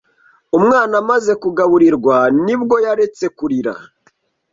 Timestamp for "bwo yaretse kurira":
2.61-3.73